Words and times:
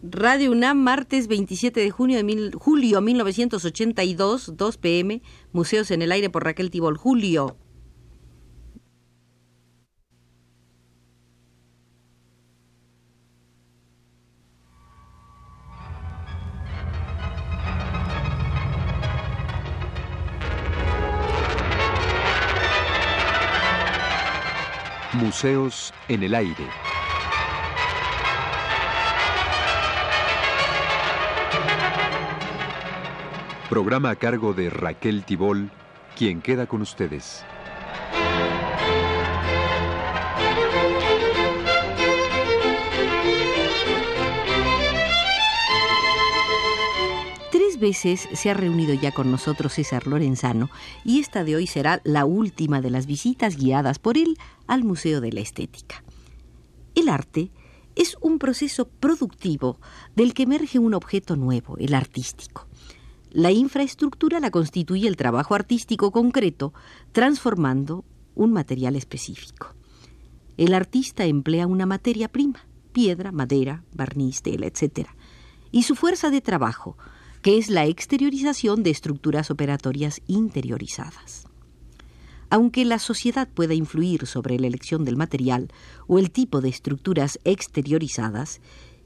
Radio 0.00 0.52
UNAM, 0.52 0.78
martes 0.78 1.26
27 1.26 1.80
de 1.80 1.90
junio 1.90 2.18
de 2.18 2.22
mil, 2.22 2.54
julio 2.54 3.00
1982, 3.00 4.56
2 4.56 4.76
pm, 4.78 5.22
Museos 5.52 5.90
en 5.90 6.02
el 6.02 6.12
Aire 6.12 6.30
por 6.30 6.44
Raquel 6.44 6.70
Tibol. 6.70 6.96
Julio. 6.96 7.56
Museos 25.14 25.92
en 26.06 26.22
el 26.22 26.36
Aire. 26.36 26.87
Programa 33.68 34.08
a 34.08 34.16
cargo 34.16 34.54
de 34.54 34.70
Raquel 34.70 35.24
Tibol, 35.24 35.70
quien 36.16 36.40
queda 36.40 36.66
con 36.66 36.80
ustedes. 36.80 37.44
Tres 47.52 47.78
veces 47.78 48.26
se 48.32 48.48
ha 48.48 48.54
reunido 48.54 48.94
ya 48.94 49.12
con 49.12 49.30
nosotros 49.30 49.74
César 49.74 50.06
Lorenzano 50.06 50.70
y 51.04 51.20
esta 51.20 51.44
de 51.44 51.56
hoy 51.56 51.66
será 51.66 52.00
la 52.04 52.24
última 52.24 52.80
de 52.80 52.88
las 52.88 53.04
visitas 53.04 53.58
guiadas 53.58 53.98
por 53.98 54.16
él 54.16 54.38
al 54.66 54.82
Museo 54.82 55.20
de 55.20 55.32
la 55.32 55.40
Estética. 55.40 56.02
El 56.94 57.10
arte 57.10 57.50
es 57.96 58.16
un 58.22 58.38
proceso 58.38 58.88
productivo 58.88 59.78
del 60.16 60.32
que 60.32 60.44
emerge 60.44 60.78
un 60.78 60.94
objeto 60.94 61.36
nuevo, 61.36 61.76
el 61.76 61.92
artístico. 61.92 62.67
La 63.30 63.50
infraestructura 63.50 64.40
la 64.40 64.50
constituye 64.50 65.06
el 65.06 65.16
trabajo 65.16 65.54
artístico 65.54 66.12
concreto, 66.12 66.72
transformando 67.12 68.04
un 68.34 68.52
material 68.52 68.96
específico. 68.96 69.74
El 70.56 70.72
artista 70.72 71.24
emplea 71.24 71.66
una 71.66 71.84
materia 71.84 72.28
prima, 72.28 72.66
piedra, 72.92 73.30
madera, 73.30 73.84
barniz, 73.92 74.42
tela, 74.42 74.66
etc. 74.66 75.08
Y 75.70 75.82
su 75.82 75.94
fuerza 75.94 76.30
de 76.30 76.40
trabajo, 76.40 76.96
que 77.42 77.58
es 77.58 77.68
la 77.68 77.84
exteriorización 77.86 78.82
de 78.82 78.90
estructuras 78.90 79.50
operatorias 79.50 80.22
interiorizadas. 80.26 81.46
Aunque 82.50 82.86
la 82.86 82.98
sociedad 82.98 83.46
pueda 83.46 83.74
influir 83.74 84.26
sobre 84.26 84.58
la 84.58 84.66
elección 84.66 85.04
del 85.04 85.16
material 85.16 85.68
o 86.06 86.18
el 86.18 86.30
tipo 86.30 86.62
de 86.62 86.70
estructuras 86.70 87.38
exteriorizadas, 87.44 88.60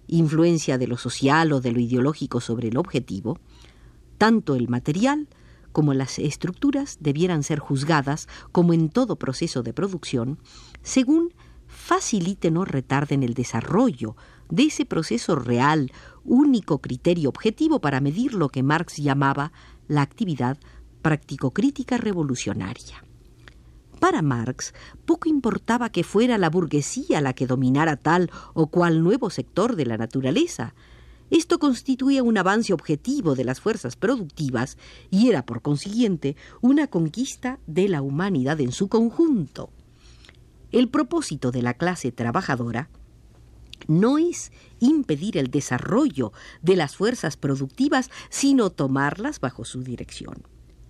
influencia 0.06 0.78
de 0.78 0.86
lo 0.86 0.96
social 0.96 1.52
o 1.52 1.60
de 1.60 1.72
lo 1.72 1.80
ideológico 1.80 2.40
sobre 2.40 2.68
el 2.68 2.76
objetivo, 2.76 3.40
tanto 4.22 4.54
el 4.54 4.68
material 4.68 5.26
como 5.72 5.94
las 5.94 6.20
estructuras 6.20 6.98
debieran 7.00 7.42
ser 7.42 7.58
juzgadas, 7.58 8.28
como 8.52 8.72
en 8.72 8.88
todo 8.88 9.16
proceso 9.16 9.64
de 9.64 9.72
producción, 9.72 10.38
según 10.80 11.34
faciliten 11.66 12.56
o 12.56 12.64
retarden 12.64 13.24
el 13.24 13.34
desarrollo 13.34 14.14
de 14.48 14.62
ese 14.62 14.86
proceso 14.86 15.34
real, 15.34 15.90
único 16.22 16.78
criterio 16.78 17.30
objetivo 17.30 17.80
para 17.80 18.00
medir 18.00 18.34
lo 18.34 18.48
que 18.48 18.62
Marx 18.62 18.98
llamaba 18.98 19.50
la 19.88 20.02
actividad 20.02 20.56
práctico-crítica 21.02 21.96
revolucionaria. 21.96 23.02
Para 23.98 24.22
Marx, 24.22 24.72
poco 25.04 25.28
importaba 25.28 25.90
que 25.90 26.04
fuera 26.04 26.38
la 26.38 26.48
burguesía 26.48 27.20
la 27.20 27.32
que 27.32 27.48
dominara 27.48 27.96
tal 27.96 28.30
o 28.54 28.68
cual 28.68 29.02
nuevo 29.02 29.30
sector 29.30 29.74
de 29.74 29.86
la 29.86 29.96
naturaleza, 29.96 30.76
esto 31.32 31.58
constituía 31.58 32.22
un 32.22 32.36
avance 32.36 32.74
objetivo 32.74 33.34
de 33.34 33.44
las 33.44 33.58
fuerzas 33.58 33.96
productivas 33.96 34.76
y 35.10 35.30
era, 35.30 35.46
por 35.46 35.62
consiguiente, 35.62 36.36
una 36.60 36.88
conquista 36.88 37.58
de 37.66 37.88
la 37.88 38.02
humanidad 38.02 38.60
en 38.60 38.70
su 38.70 38.88
conjunto. 38.88 39.70
El 40.72 40.90
propósito 40.90 41.50
de 41.50 41.62
la 41.62 41.72
clase 41.72 42.12
trabajadora 42.12 42.90
no 43.88 44.18
es 44.18 44.52
impedir 44.78 45.38
el 45.38 45.50
desarrollo 45.50 46.32
de 46.60 46.76
las 46.76 46.96
fuerzas 46.96 47.38
productivas, 47.38 48.10
sino 48.28 48.68
tomarlas 48.68 49.40
bajo 49.40 49.64
su 49.64 49.82
dirección. 49.82 50.42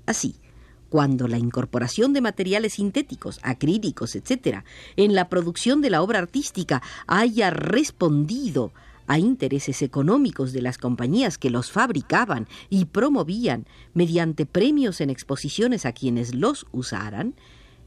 Así, 0.07 0.41
cuando 0.89 1.29
la 1.29 1.39
incorporación 1.39 2.13
de 2.13 2.21
materiales 2.21 2.75
sintéticos, 2.75 3.39
acrílicos, 3.45 4.17
etc., 4.17 4.65
en 4.97 5.15
la 5.15 5.29
producción 5.29 5.81
de 5.83 5.91
la 5.91 6.03
obra 6.03 6.19
artística 6.19 6.83
haya 7.07 7.51
respondido 7.51 8.73
a 9.13 9.19
intereses 9.19 9.83
económicos 9.83 10.55
de 10.55 10.63
las 10.63 10.79
compañías 10.79 11.37
que 11.37 11.51
los 11.51 11.71
fabricaban 11.71 12.49
y 12.71 12.87
promovían 12.87 13.67
mediante 13.93 14.47
premios 14.47 15.03
en 15.03 15.11
exposiciones 15.11 15.85
a 15.85 15.93
quienes 15.93 16.35
los 16.35 16.65
usaran, 16.73 17.35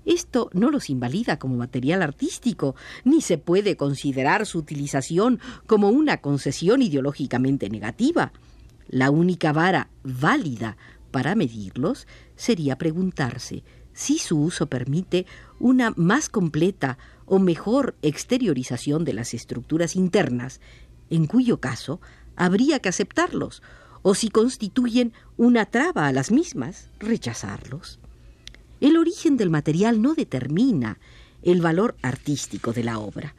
esto 0.06 0.52
no 0.54 0.70
los 0.70 0.92
invalida 0.92 1.40
como 1.40 1.56
material 1.56 2.04
artístico, 2.04 2.76
ni 3.06 3.22
se 3.22 3.40
puede 3.40 3.76
considerar 3.76 4.46
su 4.46 4.60
utilización 4.60 5.40
como 5.66 5.90
una 5.90 6.18
concesión 6.22 6.84
ideológicamente 6.84 7.72
negativa. 7.72 8.32
La 8.88 9.10
única 9.10 9.52
vara 9.52 9.90
válida 10.04 10.78
para 11.10 11.34
medirlos 11.34 12.06
sería 12.36 12.78
preguntarse 12.78 13.64
si 13.94 14.20
su 14.20 14.40
uso 14.40 14.68
permite 14.68 15.26
una 15.58 15.92
más 15.96 16.30
completa 16.30 17.00
o 17.26 17.40
mejor 17.40 17.96
exteriorización 18.04 19.06
de 19.06 19.14
las 19.14 19.34
estructuras 19.34 19.96
internas 19.96 20.62
en 21.10 21.28
cuyo 21.28 21.60
caso 21.60 22.02
habría 22.36 22.80
que 22.80 22.90
aceptarlos, 22.90 23.62
o 24.02 24.14
si 24.14 24.30
constituyen 24.30 25.14
una 25.38 25.66
traba 25.66 26.08
a 26.08 26.12
las 26.12 26.32
mismas, 26.32 26.90
rechazarlos. 27.00 28.00
El 28.82 28.98
origen 28.98 29.38
del 29.38 29.50
material 29.50 30.02
no 30.02 30.14
determina 30.14 31.00
el 31.42 31.62
valor 31.62 31.96
artístico 32.02 32.74
de 32.74 32.84
la 32.84 33.00
obra. 33.00 33.36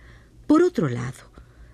Por 0.46 0.62
otro 0.62 0.88
lado, 0.88 1.30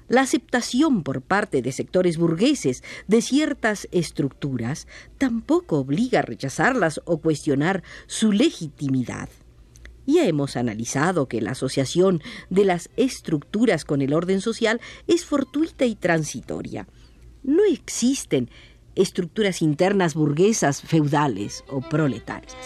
la 0.09 0.21
aceptación 0.21 1.05
por 1.05 1.23
parte 1.23 1.63
de 1.63 1.73
sectores 1.73 2.19
burgueses 2.19 2.83
de 3.07 3.23
ciertas 3.23 3.89
estructuras 3.93 4.87
tampoco 5.17 5.79
obliga 5.79 6.19
a 6.19 6.23
rechazarlas 6.23 7.01
o 7.07 7.19
cuestionar 7.19 7.83
su 8.07 8.31
legitimidad. 8.33 9.31
Ya 10.07 10.27
hemos 10.27 10.57
analizado 10.57 11.27
que 11.27 11.41
la 11.41 11.53
asociación 11.53 12.23
de 12.51 12.65
las 12.65 12.91
estructuras 12.97 13.85
con 13.85 14.03
el 14.03 14.15
orden 14.15 14.41
social 14.41 14.81
es 15.07 15.25
fortuita 15.25 15.85
y 15.85 15.95
transitoria. 15.95 16.89
No 17.43 17.65
existen 17.65 18.51
estructuras 18.95 19.63
internas 19.63 20.15
burguesas, 20.15 20.83
feudales 20.83 21.65
o 21.69 21.81
proletarias. 21.81 22.57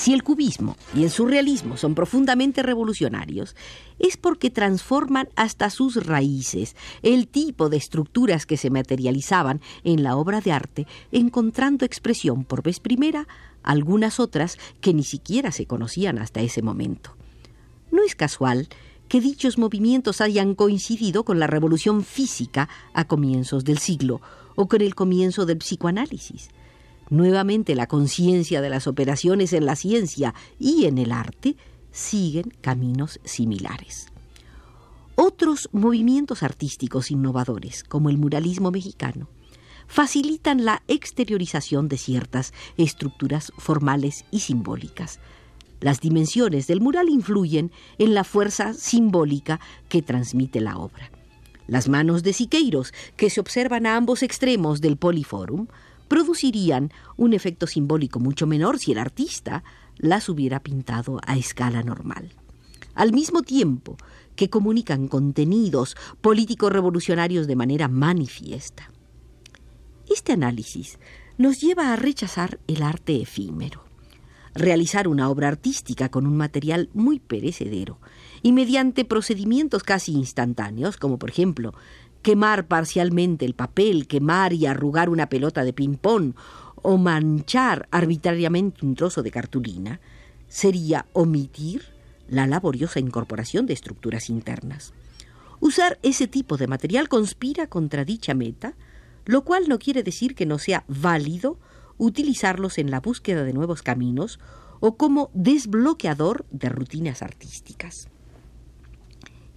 Si 0.00 0.14
el 0.14 0.22
cubismo 0.22 0.78
y 0.94 1.02
el 1.02 1.10
surrealismo 1.10 1.76
son 1.76 1.94
profundamente 1.94 2.62
revolucionarios, 2.62 3.54
es 3.98 4.16
porque 4.16 4.48
transforman 4.48 5.28
hasta 5.36 5.68
sus 5.68 6.06
raíces 6.06 6.74
el 7.02 7.28
tipo 7.28 7.68
de 7.68 7.76
estructuras 7.76 8.46
que 8.46 8.56
se 8.56 8.70
materializaban 8.70 9.60
en 9.84 10.02
la 10.02 10.16
obra 10.16 10.40
de 10.40 10.52
arte, 10.52 10.86
encontrando 11.12 11.84
expresión 11.84 12.44
por 12.44 12.62
vez 12.62 12.80
primera 12.80 13.28
algunas 13.62 14.20
otras 14.20 14.56
que 14.80 14.94
ni 14.94 15.04
siquiera 15.04 15.52
se 15.52 15.66
conocían 15.66 16.16
hasta 16.16 16.40
ese 16.40 16.62
momento. 16.62 17.14
No 17.90 18.02
es 18.02 18.14
casual 18.14 18.68
que 19.06 19.20
dichos 19.20 19.58
movimientos 19.58 20.22
hayan 20.22 20.54
coincidido 20.54 21.24
con 21.24 21.38
la 21.38 21.46
revolución 21.46 22.04
física 22.04 22.70
a 22.94 23.04
comienzos 23.04 23.64
del 23.64 23.76
siglo 23.76 24.22
o 24.54 24.66
con 24.66 24.80
el 24.80 24.94
comienzo 24.94 25.44
del 25.44 25.58
psicoanálisis. 25.58 26.48
Nuevamente 27.10 27.74
la 27.74 27.88
conciencia 27.88 28.60
de 28.60 28.70
las 28.70 28.86
operaciones 28.86 29.52
en 29.52 29.66
la 29.66 29.74
ciencia 29.74 30.34
y 30.58 30.86
en 30.86 30.96
el 30.96 31.10
arte 31.10 31.56
siguen 31.90 32.54
caminos 32.60 33.20
similares. 33.24 34.06
Otros 35.16 35.68
movimientos 35.72 36.44
artísticos 36.44 37.10
innovadores, 37.10 37.82
como 37.82 38.10
el 38.10 38.16
muralismo 38.16 38.70
mexicano, 38.70 39.28
facilitan 39.88 40.64
la 40.64 40.82
exteriorización 40.86 41.88
de 41.88 41.98
ciertas 41.98 42.54
estructuras 42.76 43.52
formales 43.58 44.24
y 44.30 44.40
simbólicas. 44.40 45.18
Las 45.80 46.00
dimensiones 46.00 46.68
del 46.68 46.80
mural 46.80 47.08
influyen 47.08 47.72
en 47.98 48.14
la 48.14 48.22
fuerza 48.22 48.72
simbólica 48.72 49.58
que 49.88 50.00
transmite 50.00 50.60
la 50.60 50.78
obra. 50.78 51.10
Las 51.66 51.88
manos 51.88 52.22
de 52.22 52.32
Siqueiros, 52.32 52.94
que 53.16 53.30
se 53.30 53.40
observan 53.40 53.86
a 53.86 53.96
ambos 53.96 54.22
extremos 54.22 54.80
del 54.80 54.96
Poliforum, 54.96 55.66
producirían 56.10 56.92
un 57.16 57.34
efecto 57.34 57.68
simbólico 57.68 58.18
mucho 58.18 58.44
menor 58.44 58.80
si 58.80 58.90
el 58.90 58.98
artista 58.98 59.62
las 59.96 60.28
hubiera 60.28 60.58
pintado 60.60 61.20
a 61.24 61.38
escala 61.38 61.84
normal. 61.84 62.34
Al 62.96 63.12
mismo 63.12 63.42
tiempo 63.42 63.96
que 64.34 64.50
comunican 64.50 65.06
contenidos 65.06 65.96
políticos 66.20 66.72
revolucionarios 66.72 67.46
de 67.46 67.54
manera 67.54 67.86
manifiesta. 67.86 68.90
Este 70.12 70.32
análisis 70.32 70.98
nos 71.38 71.60
lleva 71.60 71.92
a 71.92 71.96
rechazar 71.96 72.58
el 72.66 72.82
arte 72.82 73.22
efímero. 73.22 73.84
realizar 74.52 75.06
una 75.06 75.30
obra 75.30 75.46
artística 75.46 76.08
con 76.08 76.26
un 76.26 76.36
material 76.36 76.90
muy 76.92 77.20
perecedero 77.20 78.00
y 78.42 78.50
mediante 78.50 79.04
procedimientos 79.04 79.84
casi 79.84 80.12
instantáneos, 80.12 80.96
como 80.96 81.20
por 81.20 81.30
ejemplo 81.30 81.72
quemar 82.22 82.66
parcialmente 82.66 83.44
el 83.44 83.54
papel, 83.54 84.06
quemar 84.06 84.52
y 84.52 84.66
arrugar 84.66 85.08
una 85.08 85.28
pelota 85.28 85.64
de 85.64 85.72
ping-pong 85.72 86.34
o 86.82 86.98
manchar 86.98 87.88
arbitrariamente 87.90 88.84
un 88.84 88.94
trozo 88.94 89.22
de 89.22 89.30
cartulina, 89.30 90.00
sería 90.48 91.06
omitir 91.12 91.84
la 92.28 92.46
laboriosa 92.46 93.00
incorporación 93.00 93.66
de 93.66 93.74
estructuras 93.74 94.30
internas. 94.30 94.92
Usar 95.60 95.98
ese 96.02 96.26
tipo 96.26 96.56
de 96.56 96.66
material 96.66 97.08
conspira 97.08 97.66
contra 97.66 98.04
dicha 98.04 98.34
meta, 98.34 98.74
lo 99.26 99.44
cual 99.44 99.68
no 99.68 99.78
quiere 99.78 100.02
decir 100.02 100.34
que 100.34 100.46
no 100.46 100.58
sea 100.58 100.84
válido 100.88 101.58
utilizarlos 101.98 102.78
en 102.78 102.90
la 102.90 103.00
búsqueda 103.00 103.44
de 103.44 103.52
nuevos 103.52 103.82
caminos 103.82 104.40
o 104.80 104.96
como 104.96 105.30
desbloqueador 105.34 106.46
de 106.50 106.70
rutinas 106.70 107.20
artísticas. 107.20 108.08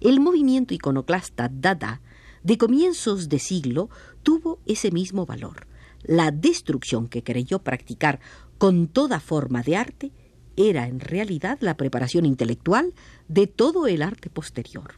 El 0.00 0.20
movimiento 0.20 0.74
iconoclasta 0.74 1.48
Dada 1.50 2.02
de 2.44 2.58
comienzos 2.58 3.28
de 3.28 3.40
siglo 3.40 3.90
tuvo 4.22 4.60
ese 4.66 4.92
mismo 4.92 5.26
valor. 5.26 5.66
La 6.02 6.30
destrucción 6.30 7.08
que 7.08 7.24
creyó 7.24 7.60
practicar 7.60 8.20
con 8.58 8.86
toda 8.86 9.18
forma 9.18 9.62
de 9.62 9.76
arte 9.76 10.12
era 10.56 10.86
en 10.86 11.00
realidad 11.00 11.58
la 11.60 11.76
preparación 11.76 12.26
intelectual 12.26 12.94
de 13.28 13.46
todo 13.46 13.86
el 13.86 14.02
arte 14.02 14.30
posterior. 14.30 14.94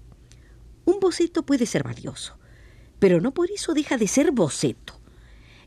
Un 0.84 0.98
boceto 1.00 1.44
puede 1.44 1.66
ser 1.66 1.84
valioso, 1.84 2.36
pero 2.98 3.20
no 3.20 3.32
por 3.32 3.50
eso 3.50 3.72
deja 3.74 3.96
de 3.96 4.08
ser 4.08 4.32
boceto. 4.32 4.94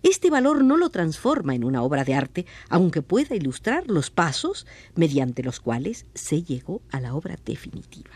Este 0.04 0.30
valor 0.30 0.64
no 0.64 0.78
lo 0.78 0.90
transforma 0.90 1.56
en 1.56 1.64
una 1.64 1.81
obra 1.81 2.04
de 2.04 2.14
arte, 2.14 2.46
aunque 2.70 3.02
pueda 3.02 3.36
ilustrar 3.36 3.88
los 3.88 4.12
pasos 4.12 4.68
mediante 4.96 5.44
los 5.44 5.60
cuales 5.60 6.06
se 6.14 6.44
llegó 6.44 6.81
a 6.92 7.00
la 7.00 7.16
obra 7.16 7.38
definitiva. 7.46 8.12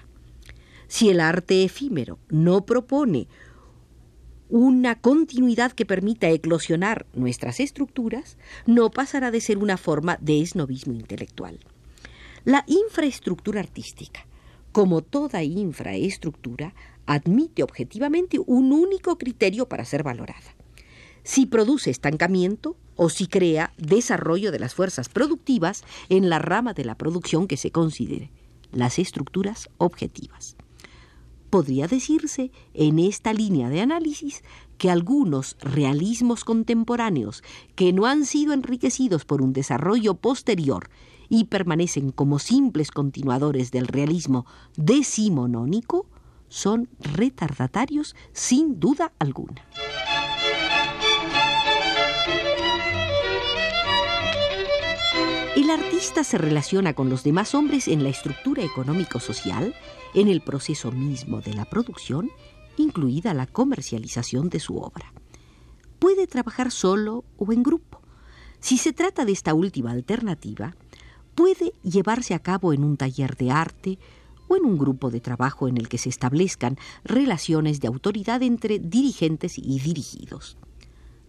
Si 0.88 1.10
el 1.10 1.22
arte 1.22 1.64
efímero 1.64 2.20
no 2.30 2.66
propone 2.66 3.28
una 4.50 5.00
continuidad 5.00 5.72
que 5.72 5.86
permita 5.86 6.30
eclosionar 6.30 7.06
nuestras 7.14 7.60
estructuras, 7.60 8.38
no 8.66 8.92
pasará 8.92 9.32
de 9.32 9.42
ser 9.42 9.58
una 9.58 9.78
forma 9.78 10.18
de 10.22 10.42
esnovismo 10.42 10.94
intelectual. 10.94 11.60
La 12.46 12.64
infraestructura 12.68 13.62
artística, 13.62 14.26
como 14.72 15.02
toda 15.02 15.44
infraestructura, 15.44 16.74
admite 17.06 17.64
objetivamente 17.64 18.40
un 18.46 18.72
único 18.72 19.18
criterio 19.18 19.68
para 19.68 19.86
ser 19.86 20.04
valorada. 20.04 20.56
Si 21.24 21.46
produce 21.46 21.90
estancamiento 21.90 22.76
o 22.96 23.10
si 23.10 23.28
crea 23.28 23.74
desarrollo 23.78 24.52
de 24.52 24.60
las 24.60 24.74
fuerzas 24.76 25.10
productivas 25.10 25.84
en 26.10 26.30
la 26.30 26.40
rama 26.40 26.74
de 26.74 26.86
la 26.86 26.98
producción 26.98 27.48
que 27.48 27.58
se 27.58 27.72
considere, 27.72 28.30
las 28.72 29.00
estructuras 29.00 29.70
objetivas 29.78 30.58
podría 31.54 31.86
decirse 31.86 32.50
en 32.74 32.98
esta 32.98 33.32
línea 33.32 33.70
de 33.70 33.80
análisis 33.80 34.42
que 34.80 34.90
algunos 34.90 35.56
realismos 35.60 36.46
contemporáneos 36.46 37.44
que 37.76 37.94
no 37.94 38.08
han 38.08 38.26
sido 38.26 38.54
enriquecidos 38.54 39.24
por 39.24 39.44
un 39.44 39.54
desarrollo 39.54 40.16
posterior 40.16 40.90
y 41.30 41.44
permanecen 41.44 42.10
como 42.12 42.40
simples 42.40 42.90
continuadores 42.90 43.70
del 43.70 43.86
realismo 43.86 44.48
decimonónico 44.78 46.08
son 46.50 46.90
retardatarios 46.98 48.16
sin 48.32 48.80
duda 48.80 49.14
alguna. 49.20 49.64
El 55.64 55.70
artista 55.70 56.26
se 56.26 56.38
relaciona 56.38 56.94
con 56.94 57.10
los 57.10 57.24
demás 57.24 57.56
hombres 57.56 57.88
en 57.88 58.04
la 58.04 58.10
estructura 58.10 58.64
económico-social, 58.64 59.74
en 60.14 60.28
el 60.28 60.42
proceso 60.42 60.92
mismo 60.92 61.40
de 61.40 61.54
la 61.54 61.64
producción, 61.64 62.30
incluida 62.76 63.34
la 63.34 63.48
comercialización 63.48 64.50
de 64.50 64.60
su 64.60 64.76
obra. 64.76 65.14
Puede 66.00 66.28
trabajar 66.28 66.70
solo 66.70 67.24
o 67.38 67.54
en 67.54 67.64
grupo. 67.64 68.02
Si 68.60 68.78
se 68.78 68.92
trata 68.92 69.24
de 69.24 69.32
esta 69.32 69.54
última 69.54 69.92
alternativa, 69.92 70.76
puede 71.34 71.72
llevarse 71.82 72.34
a 72.34 72.40
cabo 72.40 72.74
en 72.74 72.84
un 72.84 72.98
taller 72.98 73.38
de 73.38 73.52
arte 73.52 74.00
o 74.50 74.58
en 74.58 74.66
un 74.66 74.78
grupo 74.78 75.12
de 75.12 75.22
trabajo 75.22 75.70
en 75.70 75.78
el 75.78 75.88
que 75.88 75.98
se 75.98 76.10
establezcan 76.10 76.78
relaciones 77.06 77.80
de 77.80 77.88
autoridad 77.88 78.44
entre 78.44 78.80
dirigentes 78.80 79.58
y 79.58 79.80
dirigidos. 79.80 80.58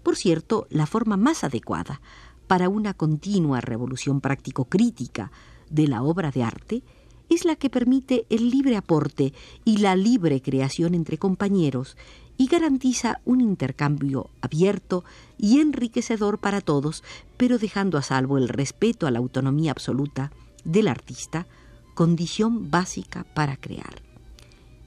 Por 0.02 0.16
cierto, 0.16 0.66
la 0.70 0.86
forma 0.86 1.16
más 1.16 1.44
adecuada 1.44 2.00
para 2.46 2.68
una 2.68 2.94
continua 2.94 3.60
revolución 3.60 4.20
práctico-crítica 4.20 5.30
de 5.70 5.88
la 5.88 6.02
obra 6.02 6.30
de 6.30 6.42
arte 6.42 6.82
es 7.30 7.44
la 7.44 7.56
que 7.56 7.70
permite 7.70 8.26
el 8.28 8.50
libre 8.50 8.76
aporte 8.76 9.32
y 9.64 9.78
la 9.78 9.96
libre 9.96 10.42
creación 10.42 10.94
entre 10.94 11.18
compañeros 11.18 11.96
y 12.36 12.46
garantiza 12.46 13.20
un 13.24 13.40
intercambio 13.40 14.30
abierto 14.40 15.04
y 15.38 15.60
enriquecedor 15.60 16.38
para 16.38 16.60
todos, 16.60 17.02
pero 17.36 17.58
dejando 17.58 17.96
a 17.96 18.02
salvo 18.02 18.38
el 18.38 18.48
respeto 18.48 19.06
a 19.06 19.10
la 19.10 19.20
autonomía 19.20 19.70
absoluta 19.70 20.32
del 20.64 20.88
artista, 20.88 21.46
condición 21.94 22.70
básica 22.70 23.24
para 23.34 23.56
crear. 23.56 24.02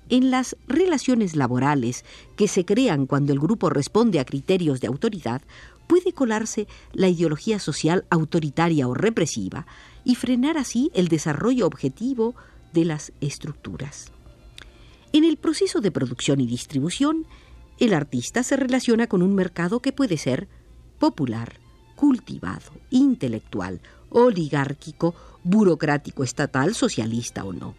En 0.09 0.31
las 0.31 0.56
relaciones 0.68 1.36
laborales 1.36 2.06
que 2.38 2.48
se 2.48 2.65
crean 2.65 3.07
cuando 3.07 3.33
el 3.33 3.39
grupo 3.39 3.69
responde 3.69 4.19
a 4.19 4.25
criterios 4.25 4.80
de 4.80 4.88
autoridad, 4.88 5.42
puede 5.87 6.13
colarse 6.13 6.67
la 6.93 7.07
ideología 7.07 7.59
social 7.59 8.05
autoritaria 8.09 8.87
o 8.87 8.93
represiva 8.93 9.65
y 10.03 10.15
frenar 10.15 10.57
así 10.57 10.91
el 10.93 11.07
desarrollo 11.07 11.65
objetivo 11.65 12.35
de 12.73 12.85
las 12.85 13.11
estructuras. 13.21 14.11
En 15.13 15.23
el 15.23 15.37
proceso 15.37 15.81
de 15.81 15.91
producción 15.91 16.41
y 16.41 16.47
distribución, 16.47 17.25
el 17.79 17.93
artista 17.93 18.43
se 18.43 18.57
relaciona 18.57 19.07
con 19.07 19.21
un 19.21 19.35
mercado 19.35 19.79
que 19.79 19.93
puede 19.93 20.17
ser 20.17 20.47
popular, 20.99 21.59
cultivado, 21.95 22.71
intelectual, 22.89 23.81
oligárquico, 24.09 25.15
burocrático, 25.43 26.23
estatal, 26.23 26.75
socialista 26.75 27.43
o 27.43 27.53
no. 27.53 27.75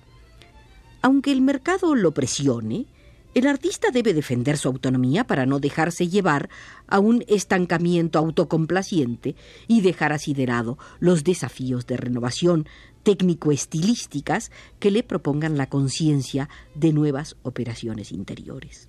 Aunque 1.03 1.33
el 1.33 1.41
mercado 1.41 1.95
lo 1.95 2.13
presione, 2.13 2.87
el 3.35 3.47
artista 3.47 3.91
debe 3.91 4.15
defender 4.15 4.57
su 4.57 4.69
autonomía 4.69 5.25
para 5.25 5.47
no 5.47 5.61
dejarse 5.61 6.09
llevar 6.09 6.49
a 6.87 6.99
un 6.99 7.25
estancamiento 7.29 8.19
autocomplaciente 8.19 9.37
y 9.67 9.81
dejar 9.81 10.13
así 10.13 10.35
de 10.35 10.47
lado 10.47 10.79
los 10.99 11.25
desafíos 11.25 11.87
de 11.87 11.97
renovación 11.97 12.67
técnico-estilísticas 13.03 14.51
que 14.79 14.91
le 14.91 15.03
propongan 15.03 15.57
la 15.57 15.69
conciencia 15.69 16.49
de 16.75 16.93
nuevas 16.93 17.37
operaciones 17.43 18.13
interiores. 18.13 18.89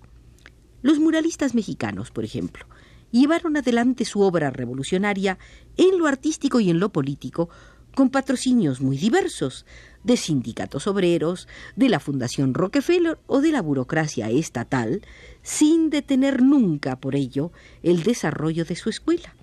Los 0.82 1.00
muralistas 1.00 1.54
mexicanos, 1.54 2.10
por 2.12 2.24
ejemplo, 2.24 2.66
llevaron 3.12 3.58
adelante 3.58 4.06
su 4.06 4.22
obra 4.22 4.50
revolucionaria 4.50 5.38
en 5.78 5.98
lo 5.98 6.08
artístico 6.08 6.60
y 6.60 6.70
en 6.70 6.80
lo 6.80 6.90
político 6.90 7.50
con 7.96 8.10
patrocinios 8.10 8.82
muy 8.82 8.98
diversos, 8.98 9.66
de 10.04 10.18
sindicatos 10.18 10.88
obreros, 10.88 11.48
de 11.76 11.90
la 11.90 12.00
Fundación 12.00 12.54
Rockefeller 12.54 13.18
o 13.28 13.42
de 13.42 13.52
la 13.52 13.62
burocracia 13.62 14.30
estatal, 14.30 15.02
sin 15.42 15.90
detener 15.90 16.42
nunca 16.42 17.00
por 17.00 17.16
ello 17.16 17.52
el 17.84 18.04
desarrollo 18.04 18.66
de 18.66 18.76
su 18.76 18.90
escuela. 18.90 19.36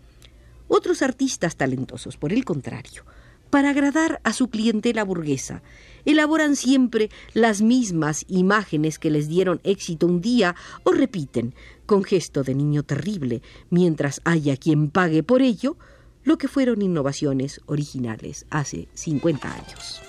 Otros 0.69 1.03
artistas 1.03 1.57
talentosos, 1.57 2.17
por 2.17 2.33
el 2.33 2.45
contrario, 2.45 3.05
para 3.51 3.71
agradar 3.71 4.21
a 4.25 4.33
su 4.33 4.49
clientela 4.49 5.05
burguesa, 5.05 5.63
elaboran 6.05 6.57
siempre 6.57 7.11
las 7.33 7.63
mismas 7.63 8.25
imágenes 8.29 8.99
que 8.99 9.11
les 9.11 9.29
dieron 9.29 9.61
éxito 9.63 10.07
un 10.07 10.21
día 10.21 10.57
o 10.83 10.93
repiten, 10.93 11.55
con 11.87 12.03
gesto 12.03 12.43
de 12.43 12.55
niño 12.55 12.83
terrible, 12.83 13.43
mientras 13.71 14.21
haya 14.25 14.57
quien 14.57 14.91
pague 14.91 15.23
por 15.23 15.43
ello, 15.43 15.77
lo 16.25 16.39
que 16.39 16.49
fueron 16.49 16.83
innovaciones 16.83 17.61
originales 17.67 18.47
hace 18.51 18.89
50 18.95 19.55
años. 19.55 20.03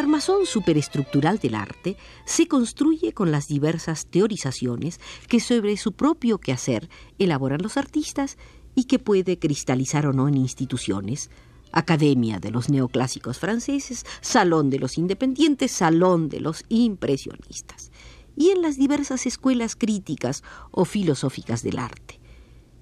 Armazón 0.00 0.46
superestructural 0.46 1.38
del 1.38 1.54
arte 1.54 1.96
se 2.24 2.48
construye 2.48 3.12
con 3.12 3.30
las 3.30 3.46
diversas 3.46 4.06
teorizaciones 4.06 4.98
que 5.28 5.40
sobre 5.40 5.76
su 5.76 5.92
propio 5.92 6.38
quehacer 6.38 6.88
elaboran 7.18 7.62
los 7.62 7.76
artistas 7.76 8.36
y 8.74 8.84
que 8.84 8.98
puede 8.98 9.38
cristalizar 9.38 10.06
o 10.06 10.12
no 10.12 10.26
en 10.26 10.36
instituciones. 10.36 11.30
Academia 11.72 12.40
de 12.40 12.50
los 12.50 12.68
neoclásicos 12.68 13.38
franceses, 13.38 14.04
Salón 14.20 14.70
de 14.70 14.80
los 14.80 14.98
Independientes, 14.98 15.70
Salón 15.70 16.28
de 16.28 16.40
los 16.40 16.64
Impresionistas, 16.68 17.92
y 18.36 18.50
en 18.50 18.62
las 18.62 18.76
diversas 18.76 19.26
escuelas 19.26 19.76
críticas 19.76 20.42
o 20.72 20.84
filosóficas 20.84 21.62
del 21.62 21.78
arte. 21.78 22.18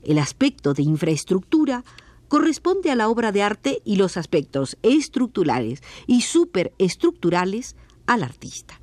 El 0.02 0.18
aspecto 0.18 0.72
de 0.72 0.84
infraestructura 0.84 1.84
corresponde 2.28 2.90
a 2.90 2.96
la 2.96 3.08
obra 3.08 3.32
de 3.32 3.42
arte 3.42 3.82
y 3.84 3.96
los 3.96 4.16
aspectos 4.16 4.76
estructurales 4.82 5.82
y 6.06 6.22
superestructurales 6.22 7.76
al 8.06 8.22
artista. 8.22 8.80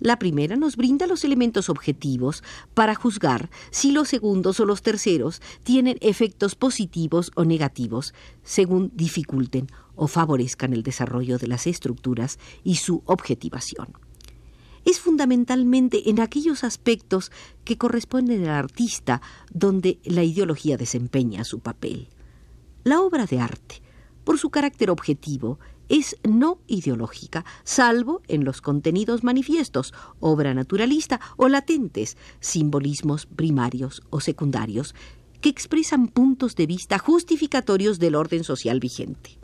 La 0.00 0.18
primera 0.18 0.56
nos 0.56 0.76
brinda 0.76 1.06
los 1.06 1.24
elementos 1.24 1.70
objetivos 1.70 2.42
para 2.74 2.94
juzgar 2.94 3.48
si 3.70 3.92
los 3.92 4.08
segundos 4.08 4.58
o 4.60 4.66
los 4.66 4.82
terceros 4.82 5.40
tienen 5.62 5.98
efectos 6.00 6.56
positivos 6.56 7.30
o 7.36 7.44
negativos, 7.44 8.12
según 8.42 8.90
dificulten 8.94 9.68
o 9.94 10.08
favorezcan 10.08 10.72
el 10.72 10.82
desarrollo 10.82 11.38
de 11.38 11.46
las 11.46 11.66
estructuras 11.66 12.38
y 12.64 12.76
su 12.76 13.02
objetivación. 13.06 13.94
Es 14.84 15.00
fundamentalmente 15.00 16.10
en 16.10 16.20
aquellos 16.20 16.64
aspectos 16.64 17.32
que 17.64 17.78
corresponden 17.78 18.44
al 18.44 18.56
artista 18.56 19.22
donde 19.52 19.98
la 20.04 20.24
ideología 20.24 20.76
desempeña 20.76 21.44
su 21.44 21.60
papel. 21.60 22.08
La 22.84 23.00
obra 23.00 23.24
de 23.24 23.40
arte, 23.40 23.80
por 24.24 24.38
su 24.38 24.50
carácter 24.50 24.90
objetivo, 24.90 25.58
es 25.88 26.16
no 26.22 26.58
ideológica, 26.66 27.46
salvo 27.64 28.20
en 28.28 28.44
los 28.44 28.60
contenidos 28.60 29.24
manifiestos, 29.24 29.94
obra 30.20 30.52
naturalista 30.52 31.18
o 31.38 31.48
latentes, 31.48 32.18
simbolismos 32.40 33.24
primarios 33.24 34.02
o 34.10 34.20
secundarios, 34.20 34.94
que 35.40 35.48
expresan 35.48 36.08
puntos 36.08 36.56
de 36.56 36.66
vista 36.66 36.98
justificatorios 36.98 37.98
del 37.98 38.16
orden 38.16 38.44
social 38.44 38.80
vigente. 38.80 39.38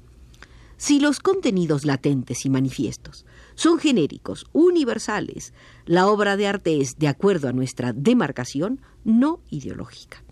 Si 0.76 1.00
los 1.00 1.18
contenidos 1.20 1.86
latentes 1.86 2.44
y 2.44 2.50
manifiestos 2.50 3.24
son 3.54 3.78
genéricos, 3.78 4.46
universales, 4.52 5.54
la 5.86 6.08
obra 6.08 6.36
de 6.36 6.46
arte 6.46 6.80
es, 6.80 6.98
de 6.98 7.08
acuerdo 7.08 7.48
a 7.48 7.52
nuestra 7.52 7.94
demarcación, 7.94 8.82
no 9.02 9.40
ideológica. 9.48 10.24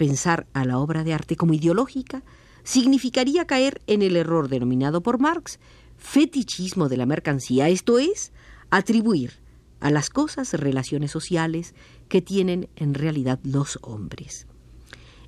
Pensar 0.00 0.46
a 0.54 0.64
la 0.64 0.78
obra 0.78 1.04
de 1.04 1.12
arte 1.12 1.36
como 1.36 1.52
ideológica 1.52 2.22
significaría 2.62 3.46
caer 3.46 3.82
en 3.86 4.00
el 4.00 4.16
error 4.16 4.48
denominado 4.48 5.02
por 5.02 5.18
Marx 5.18 5.60
fetichismo 5.98 6.88
de 6.88 6.96
la 6.96 7.04
mercancía, 7.04 7.68
esto 7.68 7.98
es, 7.98 8.32
atribuir 8.70 9.42
a 9.78 9.90
las 9.90 10.08
cosas 10.08 10.54
relaciones 10.54 11.10
sociales 11.10 11.74
que 12.08 12.22
tienen 12.22 12.70
en 12.76 12.94
realidad 12.94 13.40
los 13.42 13.78
hombres. 13.82 14.46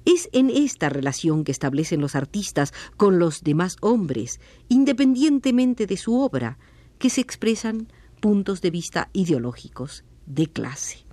Es 0.06 0.30
en 0.32 0.48
esta 0.48 0.88
relación 0.88 1.44
que 1.44 1.52
establecen 1.52 2.00
los 2.00 2.14
artistas 2.14 2.72
con 2.96 3.18
los 3.18 3.42
demás 3.42 3.76
hombres, 3.82 4.40
independientemente 4.70 5.86
de 5.86 5.98
su 5.98 6.18
obra, 6.18 6.56
que 6.98 7.10
se 7.10 7.20
expresan 7.20 7.92
puntos 8.20 8.62
de 8.62 8.70
vista 8.70 9.10
ideológicos 9.12 10.02
de 10.24 10.46
clase. 10.46 11.04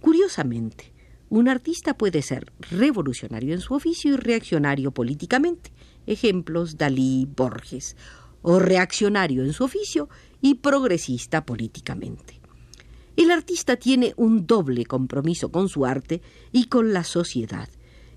Curiosamente, 0.00 0.94
un 1.36 1.48
artista 1.48 1.98
puede 1.98 2.22
ser 2.22 2.50
revolucionario 2.70 3.52
en 3.52 3.60
su 3.60 3.74
oficio 3.74 4.14
y 4.14 4.16
reaccionario 4.16 4.90
políticamente, 4.90 5.70
ejemplos 6.06 6.78
Dalí, 6.78 7.28
Borges, 7.36 7.96
o 8.42 8.58
reaccionario 8.58 9.44
en 9.44 9.52
su 9.52 9.64
oficio 9.64 10.08
y 10.40 10.54
progresista 10.54 11.44
políticamente. 11.44 12.40
El 13.16 13.30
artista 13.30 13.76
tiene 13.76 14.14
un 14.16 14.46
doble 14.46 14.86
compromiso 14.86 15.50
con 15.50 15.68
su 15.68 15.84
arte 15.84 16.22
y 16.52 16.66
con 16.66 16.92
la 16.92 17.04
sociedad, 17.04 17.68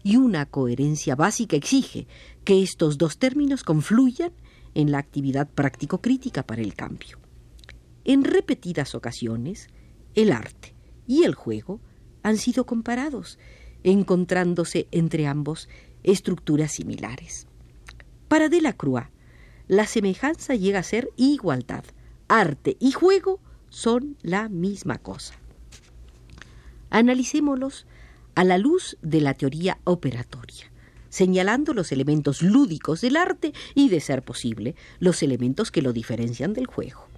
y 0.02 0.16
una 0.16 0.46
coherencia 0.46 1.16
básica 1.16 1.58
exige 1.58 2.08
que 2.46 2.62
estos 2.62 2.98
dos 2.98 3.18
términos 3.18 3.64
confluyan 3.64 4.32
en 4.76 4.92
la 4.92 5.00
actividad 5.00 5.50
práctico-crítica 5.50 6.44
para 6.44 6.62
el 6.62 6.74
cambio. 6.74 7.20
En 8.06 8.24
repetidas 8.24 8.96
ocasiones, 8.96 9.68
el 10.16 10.32
arte 10.32 10.74
y 11.06 11.24
el 11.24 11.36
juego 11.36 11.82
han 12.24 12.38
sido 12.38 12.66
comparados, 12.66 13.40
encontrándose 13.84 14.88
entre 14.92 15.28
ambos 15.28 15.70
estructuras 16.04 16.72
similares. 16.72 17.48
Para 18.28 18.50
Delacroix, 18.50 19.08
la 19.68 19.86
semejanza 19.86 20.56
llega 20.56 20.80
a 20.80 20.84
ser 20.84 21.12
igualdad. 21.18 21.84
Arte 22.28 22.78
y 22.80 22.92
juego 22.92 23.40
son 23.70 24.18
la 24.22 24.50
misma 24.50 24.98
cosa. 24.98 25.36
Analicémoslos 26.90 27.86
a 28.36 28.44
la 28.44 28.58
luz 28.58 28.98
de 29.02 29.22
la 29.22 29.34
teoría 29.34 29.80
operatoria, 29.84 30.72
señalando 31.10 31.74
los 31.74 31.92
elementos 31.92 32.42
lúdicos 32.42 33.02
del 33.02 33.16
arte 33.16 33.54
y, 33.76 33.90
de 33.90 34.00
ser 34.00 34.24
posible, 34.24 34.76
los 35.00 35.22
elementos 35.24 35.72
que 35.72 35.82
lo 35.82 35.94
diferencian 35.94 36.54
del 36.54 36.66
juego. 36.66 37.09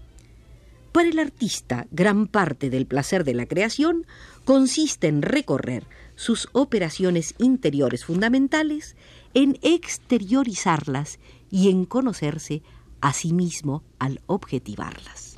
Para 0.91 1.07
el 1.07 1.19
artista, 1.19 1.88
gran 1.91 2.27
parte 2.27 2.69
del 2.69 2.86
placer 2.86 3.24
de 3.24 3.33
la 3.33 3.45
creación 3.45 4.05
consiste 4.43 5.07
en 5.07 5.21
recorrer 5.21 5.86
sus 6.15 6.50
operaciones 6.51 7.33
interiores 7.38 8.03
fundamentales, 8.03 8.98
en 9.33 9.57
exteriorizarlas 9.62 11.19
y 11.50 11.69
en 11.69 11.86
conocerse 11.86 12.62
a 13.00 13.13
sí 13.13 13.31
mismo 13.31 13.83
al 14.00 14.21
objetivarlas. 14.25 15.38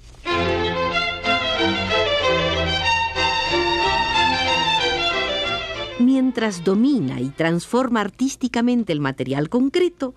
Mientras 6.00 6.64
domina 6.64 7.22
y 7.22 7.30
transforma 7.30 8.02
artísticamente 8.02 8.92
el 8.92 9.00
material 9.00 9.50
concreto, 9.50 10.16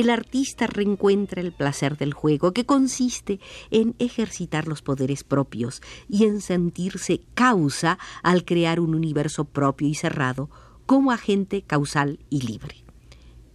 el 0.00 0.10
artista 0.10 0.66
reencuentra 0.66 1.40
el 1.40 1.52
placer 1.52 1.96
del 1.96 2.14
juego, 2.14 2.52
que 2.52 2.66
consiste 2.66 3.38
en 3.70 3.94
ejercitar 4.00 4.66
los 4.66 4.82
poderes 4.82 5.22
propios 5.22 5.82
y 6.08 6.24
en 6.24 6.40
sentirse 6.40 7.20
causa 7.34 8.00
al 8.24 8.44
crear 8.44 8.80
un 8.80 8.96
universo 8.96 9.44
propio 9.44 9.86
y 9.86 9.94
cerrado 9.94 10.50
como 10.84 11.12
agente 11.12 11.62
causal 11.62 12.18
y 12.28 12.40
libre. 12.40 12.82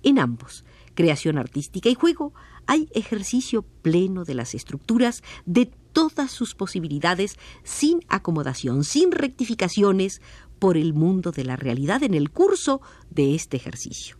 En 0.01 0.17
ambos, 0.17 0.63
creación 0.95 1.37
artística 1.37 1.89
y 1.89 1.95
juego, 1.95 2.33
hay 2.67 2.87
ejercicio 2.93 3.65
pleno 3.81 4.23
de 4.23 4.35
las 4.35 4.55
estructuras, 4.55 5.23
de 5.45 5.69
todas 5.91 6.31
sus 6.31 6.55
posibilidades, 6.55 7.37
sin 7.63 7.99
acomodación, 8.07 8.85
sin 8.85 9.11
rectificaciones, 9.11 10.21
por 10.57 10.77
el 10.77 10.93
mundo 10.93 11.31
de 11.31 11.43
la 11.43 11.57
realidad 11.57 12.03
en 12.03 12.13
el 12.13 12.31
curso 12.31 12.81
de 13.09 13.35
este 13.35 13.57
ejercicio. 13.57 14.18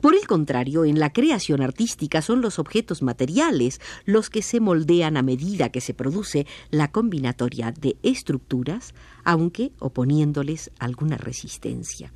Por 0.00 0.14
el 0.14 0.26
contrario, 0.26 0.84
en 0.84 0.98
la 0.98 1.12
creación 1.12 1.62
artística 1.62 2.20
son 2.22 2.40
los 2.42 2.58
objetos 2.58 3.02
materiales 3.02 3.80
los 4.04 4.30
que 4.30 4.42
se 4.42 4.60
moldean 4.60 5.16
a 5.16 5.22
medida 5.22 5.70
que 5.70 5.80
se 5.80 5.94
produce 5.94 6.46
la 6.70 6.90
combinatoria 6.92 7.72
de 7.72 7.96
estructuras, 8.02 8.94
aunque 9.24 9.72
oponiéndoles 9.78 10.70
alguna 10.78 11.16
resistencia. 11.16 12.12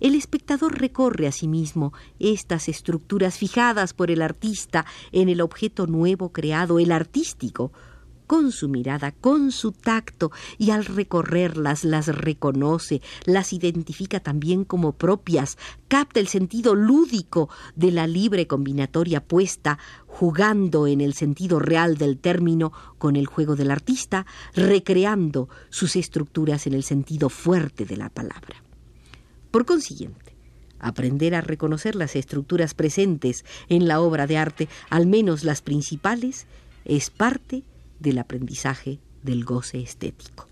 El 0.00 0.14
espectador 0.14 0.78
recorre 0.78 1.26
a 1.26 1.32
sí 1.32 1.46
mismo 1.46 1.92
estas 2.18 2.68
estructuras 2.68 3.38
fijadas 3.38 3.94
por 3.94 4.10
el 4.10 4.22
artista 4.22 4.84
en 5.12 5.28
el 5.28 5.40
objeto 5.40 5.86
nuevo 5.86 6.32
creado, 6.32 6.78
el 6.78 6.90
artístico, 6.90 7.72
con 8.26 8.52
su 8.52 8.68
mirada, 8.68 9.12
con 9.12 9.52
su 9.52 9.72
tacto, 9.72 10.32
y 10.58 10.70
al 10.70 10.84
recorrerlas 10.84 11.84
las 11.84 12.08
reconoce, 12.08 13.02
las 13.24 13.52
identifica 13.52 14.20
también 14.20 14.64
como 14.64 14.92
propias, 14.92 15.58
capta 15.88 16.20
el 16.20 16.28
sentido 16.28 16.74
lúdico 16.74 17.48
de 17.76 17.90
la 17.90 18.06
libre 18.06 18.46
combinatoria 18.46 19.22
puesta, 19.22 19.78
jugando 20.06 20.86
en 20.86 21.00
el 21.00 21.14
sentido 21.14 21.58
real 21.58 21.96
del 21.96 22.18
término 22.18 22.72
con 22.98 23.16
el 23.16 23.26
juego 23.26 23.56
del 23.56 23.70
artista, 23.70 24.26
recreando 24.54 25.48
sus 25.70 25.96
estructuras 25.96 26.66
en 26.66 26.74
el 26.74 26.84
sentido 26.84 27.28
fuerte 27.28 27.84
de 27.84 27.96
la 27.96 28.10
palabra. 28.10 28.62
Por 29.50 29.64
consiguiente, 29.64 30.34
aprender 30.80 31.34
a 31.34 31.40
reconocer 31.40 31.94
las 31.94 32.16
estructuras 32.16 32.74
presentes 32.74 33.44
en 33.68 33.88
la 33.88 34.00
obra 34.00 34.26
de 34.26 34.36
arte, 34.36 34.68
al 34.90 35.06
menos 35.06 35.44
las 35.44 35.62
principales, 35.62 36.46
es 36.84 37.10
parte 37.10 37.62
del 38.04 38.18
aprendizaje 38.18 39.00
del 39.24 39.44
goce 39.44 39.80
estético. 39.80 40.46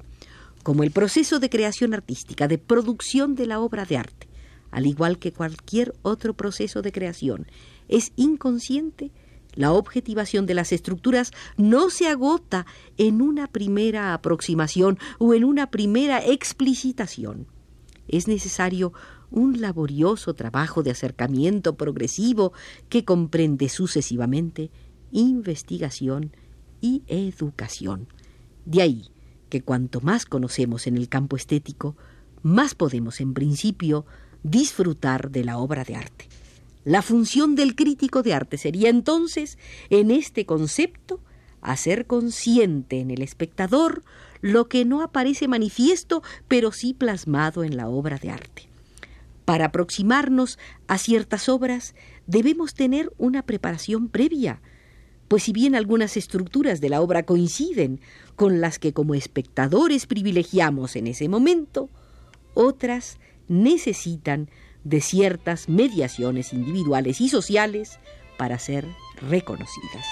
Como 0.65 0.83
el 0.83 0.91
proceso 0.91 1.39
de 1.39 1.51
creación 1.51 1.95
artística, 1.95 2.49
de 2.49 2.59
producción 2.59 3.37
de 3.37 3.47
la 3.47 3.61
obra 3.61 3.85
de 3.85 3.99
arte, 3.99 4.29
al 4.73 4.87
igual 4.87 5.19
que 5.19 5.33
cualquier 5.33 5.95
otro 6.03 6.35
proceso 6.35 6.83
de 6.83 6.91
creación, 6.91 7.47
es 7.89 8.13
inconsciente, 8.17 9.13
la 9.55 9.73
objetivación 9.73 10.47
de 10.47 10.55
las 10.55 10.73
estructuras 10.73 11.31
no 11.59 11.91
se 11.91 12.09
agota 12.09 12.65
en 12.97 13.21
una 13.21 13.49
primera 13.49 14.15
aproximación 14.15 14.99
o 15.19 15.35
en 15.35 15.45
una 15.45 15.71
primera 15.71 16.25
explicitación. 16.25 17.47
Es 18.09 18.29
necesario 18.29 18.93
un 19.31 19.61
laborioso 19.61 20.35
trabajo 20.35 20.83
de 20.83 20.93
acercamiento 20.93 21.77
progresivo 21.77 22.53
que 22.89 23.05
comprende 23.05 23.69
sucesivamente 23.69 24.71
investigación, 25.11 26.33
y 26.83 27.03
educación. 27.07 28.07
De 28.67 28.83
ahí 28.83 29.09
que 29.49 29.63
cuanto 29.63 30.03
más 30.03 30.27
conocemos 30.27 30.87
en 30.87 30.99
el 30.99 31.09
campo 31.09 31.37
estético, 31.37 31.97
más 32.43 32.75
podemos, 32.75 33.21
en 33.21 33.33
principio, 33.33 34.05
disfrutar 34.43 35.31
de 35.31 35.45
la 35.45 35.59
obra 35.59 35.85
de 35.85 35.97
arte. 35.97 36.29
La 36.85 37.01
función 37.03 37.55
del 37.55 37.75
crítico 37.75 38.23
de 38.23 38.35
arte 38.35 38.59
sería 38.59 38.89
entonces, 38.89 39.57
en 39.89 40.11
este 40.11 40.47
concepto, 40.47 41.21
hacer 41.61 42.07
consciente 42.07 43.01
en 43.01 43.11
el 43.11 43.23
espectador 43.23 44.03
lo 44.41 44.69
que 44.69 44.85
no 44.85 45.03
aparece 45.03 45.47
manifiesto, 45.47 46.23
pero 46.49 46.73
sí 46.73 46.93
plasmado 46.93 47.63
en 47.63 47.77
la 47.77 47.89
obra 47.89 48.19
de 48.19 48.31
arte. 48.31 48.69
Para 49.45 49.67
aproximarnos 49.67 50.59
a 50.89 50.99
ciertas 50.99 51.49
obras 51.49 51.95
debemos 52.27 52.75
tener 52.75 53.13
una 53.19 53.43
preparación 53.43 54.09
previa, 54.09 54.61
pues 55.33 55.45
si 55.45 55.53
bien 55.55 55.75
algunas 55.75 56.19
estructuras 56.19 56.83
de 56.83 56.91
la 56.91 57.01
obra 57.01 57.23
coinciden 57.23 58.03
con 58.37 58.61
las 58.61 58.79
que 58.79 58.93
como 58.93 59.15
espectadores 59.15 60.05
privilegiamos 60.05 60.95
en 60.95 61.07
ese 61.07 61.27
momento, 61.27 61.89
otras 62.53 63.17
necesitan 63.49 64.51
de 64.85 65.01
ciertas 65.01 65.71
mediaciones 65.71 66.53
individuales 66.53 67.23
y 67.23 67.31
sociales 67.31 67.99
para 68.37 68.59
ser 68.59 68.87
reconocidas. 69.23 70.05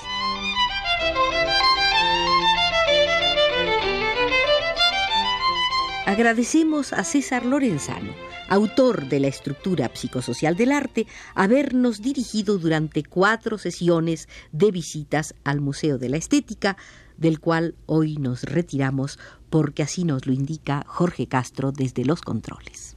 Agradecemos 6.10 6.92
a 6.92 7.04
César 7.04 7.46
Lorenzano, 7.46 8.12
autor 8.48 9.08
de 9.08 9.20
la 9.20 9.28
estructura 9.28 9.88
psicosocial 9.94 10.56
del 10.56 10.72
arte, 10.72 11.06
habernos 11.36 12.02
dirigido 12.02 12.58
durante 12.58 13.04
cuatro 13.04 13.58
sesiones 13.58 14.28
de 14.50 14.72
visitas 14.72 15.36
al 15.44 15.60
Museo 15.60 15.98
de 15.98 16.08
la 16.08 16.16
Estética, 16.16 16.76
del 17.16 17.38
cual 17.38 17.76
hoy 17.86 18.16
nos 18.16 18.42
retiramos 18.42 19.20
porque 19.50 19.84
así 19.84 20.02
nos 20.02 20.26
lo 20.26 20.32
indica 20.32 20.82
Jorge 20.88 21.28
Castro 21.28 21.70
desde 21.70 22.04
los 22.04 22.22
controles. 22.22 22.96